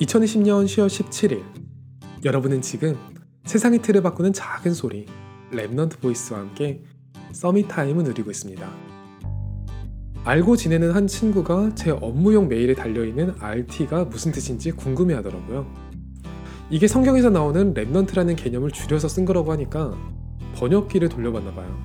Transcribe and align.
2020년 0.00 0.64
10월 0.64 0.86
17일 0.86 1.42
여러분은 2.24 2.62
지금 2.62 2.96
세상의 3.44 3.82
틀을 3.82 4.02
바꾸는 4.02 4.32
작은 4.32 4.72
소리 4.72 5.04
Remnant 5.52 6.00
Voice와 6.00 6.40
함께 6.40 6.82
Summit 7.32 7.68
Time을 7.68 8.04
누리고 8.04 8.30
있습니다. 8.30 8.66
알고 10.24 10.56
지내는 10.56 10.92
한 10.92 11.06
친구가 11.06 11.74
제 11.74 11.90
업무용 11.90 12.48
메일에 12.48 12.74
달려있는 12.74 13.34
RT가 13.40 14.04
무슨 14.04 14.32
뜻인지 14.32 14.70
궁금해 14.70 15.12
하더라고요. 15.14 15.66
이게 16.70 16.88
성경에서 16.88 17.28
나오는 17.28 17.74
remnant라는 17.74 18.36
개념을 18.36 18.70
줄여서 18.70 19.08
쓴 19.08 19.26
거라고 19.26 19.52
하니까 19.52 19.94
번역기를 20.54 21.10
돌려봤나 21.10 21.52
봐요. 21.52 21.78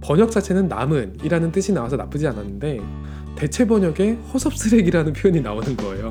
번역 0.00 0.32
자체는 0.32 0.66
남은 0.66 1.18
이라는 1.22 1.52
뜻이 1.52 1.72
나와서 1.72 1.94
나쁘지 1.96 2.26
않았는데 2.26 2.80
대체 3.36 3.66
번역에 3.68 4.14
허섭 4.32 4.56
쓰레기라는 4.56 5.12
표현이 5.12 5.40
나오는 5.42 5.76
거예요. 5.76 6.10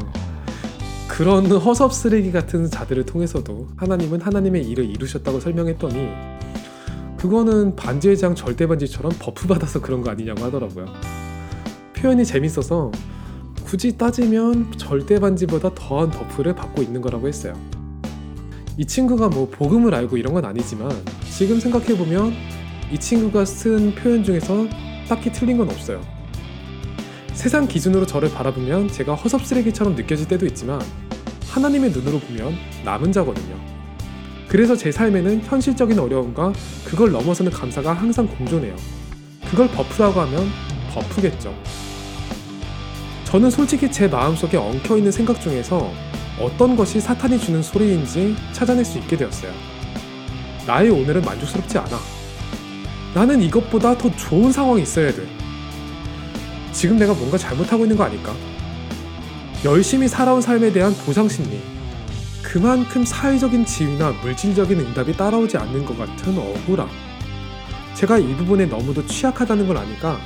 그런 1.20 1.52
허섭 1.52 1.94
쓰레기 1.94 2.32
같은 2.32 2.70
자들을 2.70 3.06
통해서도 3.06 3.68
하나님은 3.76 4.22
하나님의 4.22 4.66
일을 4.70 4.90
이루셨다고 4.90 5.42
설명했더니 5.42 6.08
그거는 7.18 7.76
반지의 7.76 8.18
제왕 8.18 8.36
절대 8.36 8.66
반지처럼 8.66 9.12
buff 9.20 9.46
받아서 9.50 9.82
그런 9.82 10.00
거 10.00 10.12
아니냐고 10.12 10.46
하더라고요. 10.46 10.86
표현이 11.94 12.24
재밌어서 12.24 12.94
굳이 13.66 13.98
따지면 13.98 14.72
절대 14.78 15.20
반지보다 15.20 15.76
더한 15.76 16.10
buff를 16.10 16.56
받고 16.56 16.82
있는 16.82 17.02
거라고 17.02 17.28
했어요. 17.28 17.54
이 18.78 18.86
친구가 18.86 19.28
뭐 19.28 19.50
복음을 19.50 19.94
알고 19.94 20.16
이런 20.16 20.34
건 20.34 20.46
아니지만 20.46 20.90
지금 21.30 21.60
생각해 21.60 21.98
보면 21.98 22.32
이 22.94 22.98
친구가 22.98 23.44
쓴 23.44 23.94
표현 23.94 24.24
중에서 24.24 24.68
딱히 25.10 25.34
틀린 25.34 25.58
건 25.58 25.70
없어요. 25.70 26.02
세상 27.34 27.68
기준으로 27.68 28.06
저를 28.06 28.32
바라보면 28.32 28.88
제가 28.88 29.16
허섭 29.16 29.46
쓰레기처럼 29.46 29.96
느껴질 29.96 30.30
때도 30.30 30.46
있지만 30.46 30.80
하나님의 31.50 31.92
눈으로 31.92 32.20
보면 32.20 32.56
남은 32.84 33.12
자거든요. 33.12 33.56
그래서 34.48 34.76
제 34.76 34.92
삶에는 34.92 35.44
현실적인 35.44 36.00
어려움과 36.00 36.54
그걸 36.86 37.12
넘어서는 37.12 37.52
감사가 37.52 37.94
항상 37.94 38.28
공존해요. 38.28 38.76
그걸 39.50 39.68
buff라고 39.70 40.22
하면 40.22 40.48
buff겠죠. 40.94 41.56
저는 43.26 43.52
솔직히 43.52 43.92
제 43.92 44.08
마음속에 44.08 44.58
엉켜있는 44.58 45.12
생각 45.12 45.40
중에서 45.40 45.92
어떤 46.40 46.76
것이 46.76 47.00
사탄이 47.00 47.40
주는 47.40 47.62
소리인지 47.62 48.36
찾아낼 48.54 48.84
수 48.84 48.98
있게 48.98 49.18
되었어요. 49.18 49.52
나의 50.66 50.90
오늘은 50.90 51.22
만족스럽지 51.22 51.78
않아. 51.78 52.00
나는 53.14 53.42
이것보다 53.42 53.98
더 53.98 54.10
좋은 54.16 54.52
상황이 54.52 54.82
있어야 54.82 55.12
돼. 55.12 55.28
지금 56.72 56.98
내가 56.98 57.14
뭔가 57.14 57.38
잘못하고 57.38 57.84
있는 57.84 57.98
거 57.98 58.04
아닐까? 58.04 58.34
열심히 59.66 60.08
살아온 60.08 60.42
삶에 60.42 60.72
대한 60.72 60.94
보상 61.06 61.28
심리. 61.28 61.60
그만큼 62.42 63.04
사회적인 63.04 63.66
지위나 63.66 64.12
물질적인 64.24 64.80
응답이 64.80 65.18
따라오지 65.18 65.58
않는 65.58 65.86
것 65.86 65.98
같은 65.98 66.38
억울함. 66.38 66.88
제가 67.94 68.18
이 68.20 68.36
부분에 68.38 68.68
너무도 68.68 69.06
취약하다는 69.06 69.68
걸 69.68 69.76
아니까 69.76 70.18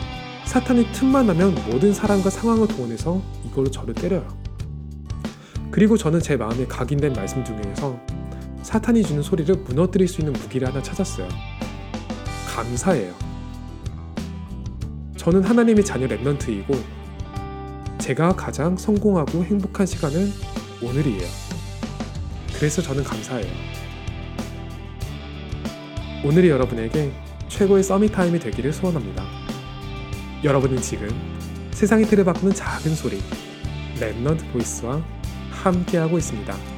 사탄이 0.46 0.92
틈만 0.92 1.26
나면 1.26 1.56
모든 1.68 1.92
사람과 1.94 2.30
상황을 2.30 2.68
동원해서 2.68 3.24
이걸로 3.44 3.72
저를 3.72 3.96
때려요. 3.96 4.28
그리고 5.72 5.98
저는 5.98 6.20
제 6.20 6.38
마음에 6.38 6.68
각인된 6.68 7.14
말씀 7.14 7.44
중에서 7.44 8.00
사탄이 8.62 9.02
주는 9.02 9.24
소리를 9.24 9.56
무너뜨릴 9.56 10.08
수 10.08 10.22
있는 10.22 10.34
무기를 10.34 10.68
하나 10.68 10.80
찾았어요. 10.84 11.28
감사예요. 12.56 13.12
저는 15.18 15.44
하나님의 15.44 15.84
자녀 15.84 16.08
랩넌트이고 16.08 17.03
제가 18.04 18.36
가장 18.36 18.76
성공하고 18.76 19.46
행복한 19.46 19.86
시간은 19.86 20.30
오늘이에요. 20.82 21.26
그래서 22.54 22.82
저는 22.82 23.02
감사해요. 23.02 23.50
오늘이 26.26 26.50
여러분에게 26.50 27.14
최고의 27.48 27.82
서밋 27.82 28.12
타임이 28.12 28.40
되기를 28.40 28.74
소원합니다. 28.74 29.24
여러분은 30.44 30.82
지금 30.82 31.08
세상의 31.72 32.08
틀을 32.08 32.26
바꾸는 32.26 32.54
작은 32.54 32.94
소리 32.94 33.22
랩넌트 34.02 34.52
보이스와 34.52 35.02
함께하고 35.52 36.18
있습니다. 36.18 36.73